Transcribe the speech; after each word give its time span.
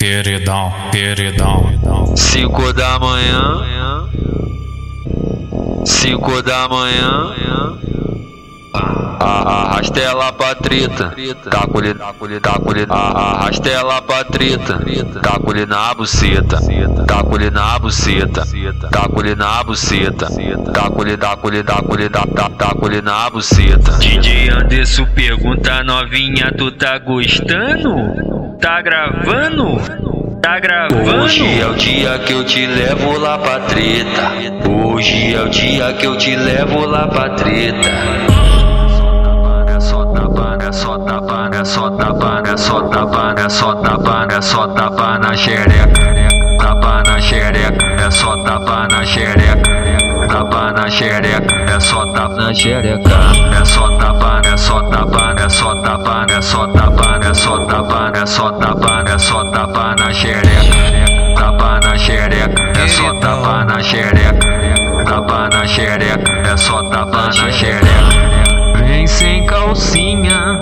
queridão, 0.00 0.72
queridão. 0.90 2.16
Cinco 2.16 2.72
da 2.72 2.98
manhã, 2.98 4.08
cinco 5.84 6.42
da 6.42 6.66
manhã. 6.68 7.34
Arrasta 9.22 10.00
ela 10.00 10.32
pra 10.32 10.54
treta, 10.54 11.14
taco-lhe, 11.50 11.92
taco-lhe, 11.92 12.40
taco-lhe, 12.40 12.86
arrasta 12.88 13.68
ela 13.68 14.00
pra 14.00 14.24
treta, 14.24 14.80
taco-lhe 15.22 15.66
na 15.66 15.92
buceta, 15.92 16.58
taco-lhe 17.06 17.50
na 17.50 17.78
buceta, 17.78 18.46
taco-lhe 18.90 19.34
na 19.34 19.62
buceta, 19.62 20.28
taco-lhe, 20.72 21.16
taco-lhe, 21.18 21.62
taco-lhe, 21.62 22.08
taco-lhe 22.08 23.02
na 23.02 23.28
buceta. 23.28 23.92
DJ 23.98 24.49
Anderson 24.70 25.04
pergunta 25.16 25.82
novinha, 25.82 26.52
tu 26.56 26.70
tá 26.70 26.96
gostando? 26.96 28.56
Tá 28.60 28.80
gravando? 28.80 29.80
Tá 30.40 30.60
gravando? 30.60 31.24
Hoje 31.24 31.60
é 31.60 31.66
o 31.66 31.74
dia 31.74 32.16
que 32.20 32.32
eu 32.32 32.44
te 32.44 32.66
levo 32.66 33.18
lá 33.18 33.36
pra 33.36 33.58
treta. 33.60 34.30
Hoje 34.70 35.34
é 35.34 35.42
o 35.42 35.48
dia 35.48 35.92
que 35.94 36.06
eu 36.06 36.16
te 36.16 36.36
levo 36.36 36.86
lá 36.86 37.08
pra 37.08 37.30
treta. 37.30 37.90
Só 39.80 40.14
tapa, 40.14 40.64
é 40.64 40.70
só 40.70 40.98
tapa, 40.98 41.50
é 41.52 41.64
só 41.64 41.90
tapa, 41.90 43.34
é 43.42 43.48
só 43.48 43.74
tapa, 43.74 44.28
é 44.30 44.40
só 44.40 44.68
tapa 44.68 45.18
na 45.18 45.36
xereca, 45.36 46.56
tapa 46.60 47.02
na 47.08 47.20
xereca, 47.20 47.86
é 48.06 48.10
só 48.10 48.36
tapa 48.44 48.86
na 48.88 49.04
xereca, 49.04 49.89
tapa 50.30 50.72
na 50.72 50.88
xereca, 50.88 51.54
é 51.68 51.80
só 51.80 52.06
tapa 52.12 52.34
na 52.36 52.54
xereca, 52.54 53.10
é 53.60 53.64
só 53.64 53.88
tapa, 53.98 54.40
é 54.44 54.56
só 54.56 54.80
tapa, 54.82 55.34
é 55.36 55.48
só 55.48 55.74
tapa, 55.82 56.26
é 56.30 56.40
só 56.40 56.66
tapa, 56.68 57.18
é 57.22 57.34
só 57.34 57.58
tapa, 57.66 58.12
é 58.14 58.26
só 58.26 58.52
tapa, 58.52 59.04
é 59.06 59.18
só 59.18 59.44
tapa 59.50 59.96
na 59.98 60.12
xereca, 60.12 61.34
tapa 61.36 61.80
na 61.82 61.98
xereca, 61.98 62.80
é 62.80 62.88
só 62.88 63.12
tapa 63.14 63.64
na 63.64 63.82
xereca, 63.82 65.04
tapa 65.04 65.48
na 65.48 65.66
xereca, 65.66 66.32
é 66.48 66.56
só 66.56 66.82
tapa 66.90 67.26
na 67.26 67.50
xereca. 67.50 68.30
Vem 68.86 69.06
sem 69.06 69.44
calcinha, 69.46 70.56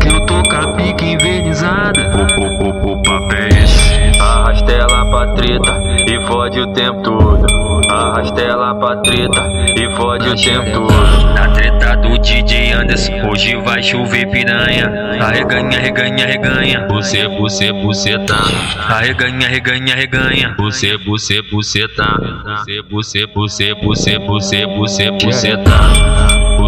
que 0.00 0.08
eu 0.08 0.26
tô 0.26 0.42
com 0.42 0.56
a 0.56 0.72
pique 0.74 1.12
envernizada. 1.12 2.00
O, 2.14 2.42
o, 2.42 2.68
o, 2.68 2.92
o 2.92 3.02
papo 3.02 3.34
é 3.34 3.48
esse. 3.48 4.20
Arrasta 4.20 4.72
ela 4.72 5.10
pra 5.10 5.34
treta 5.34 5.80
e 6.06 6.26
fode 6.26 6.60
o 6.60 6.66
tempo 6.72 7.02
todo. 7.02 7.69
Arrasta 8.00 8.40
ela 8.40 8.74
pra 8.76 8.96
treta 8.96 9.46
e 9.76 9.94
fode 9.94 10.26
o 10.26 10.34
tempo 10.34 10.70
todo. 10.72 11.34
Na 11.34 11.48
treta 11.50 11.96
do 11.96 12.18
DJ 12.18 12.72
Anderson, 12.72 13.12
hoje 13.28 13.54
vai 13.56 13.82
chover 13.82 14.26
piranha. 14.30 14.90
Arreganha, 15.20 15.76
arreganha, 15.78 16.24
arreganha. 16.24 16.88
Você, 16.88 17.28
você, 17.28 17.70
você 17.72 18.18
tá. 18.20 18.40
Arreganha, 18.88 19.46
arreganha, 19.46 19.92
arreganha. 19.92 20.54
Você, 20.58 20.96
você, 20.96 21.42
você 21.42 21.86
tá. 21.88 22.16
Você, 22.42 22.82
você, 22.90 23.26
você, 23.26 23.74
você, 23.74 24.18
você, 24.18 24.66
você, 24.66 25.10
você 25.10 25.56
tá. 25.58 26.19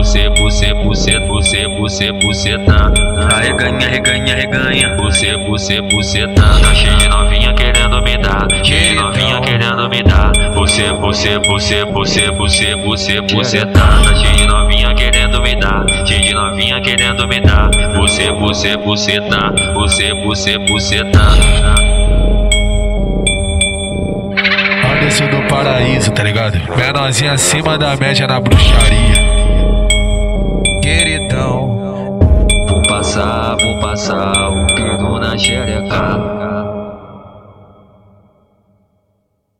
Você, 0.03 0.29
você, 0.31 0.75
você, 0.75 1.21
você, 1.29 1.69
você, 1.79 2.13
você 2.13 2.59
tá. 2.65 2.93
Arreganha, 3.37 3.87
arreganha, 3.87 4.35
arreganha. 4.35 4.97
Você, 4.97 5.37
você, 5.47 5.81
você 5.81 6.27
tá. 6.35 6.59
Tá 6.61 6.75
cheio 6.75 6.97
de 6.97 7.09
novinha 7.09 7.55
querendo 7.55 8.03
me 8.03 8.19
dar. 8.19 8.49
Cheio 8.65 8.83
de 8.83 8.95
novinha 8.97 9.41
querendo 9.41 9.89
me 9.89 10.03
dar. 10.03 10.33
Você, 10.55 10.93
você, 10.95 11.39
você, 11.39 11.85
você, 11.85 12.33
você, 12.33 12.75
você, 12.75 13.21
você 13.33 13.67
tá. 13.67 14.03
Tá 14.03 14.15
cheio 14.17 14.35
de 14.39 14.47
novinha 14.49 14.93
querendo 14.93 15.41
me 15.41 15.55
dar. 15.55 15.87
Cheio 16.05 16.21
de 16.21 16.35
novinha 16.35 16.81
querendo 16.81 17.29
me 17.29 17.41
dar. 17.41 17.71
Você, 17.95 18.33
você, 18.33 18.77
você 18.79 19.21
tá. 19.21 19.55
Você, 19.75 20.13
você, 20.25 20.59
você 20.67 21.05
tá. 21.13 21.29
Anderson 24.91 25.29
do 25.29 25.47
paraíso, 25.47 26.11
tá 26.11 26.25
ligado? 26.25 26.61
Menorzinha 26.77 27.35
acima 27.35 27.79
da 27.79 27.97
média 27.97 28.27
na 28.27 28.41
bruxaria. 28.41 29.42
Passar 33.93 34.49
o 34.49 34.67
pino 34.75 35.19
na 35.19 35.37
xereca. 35.37 36.42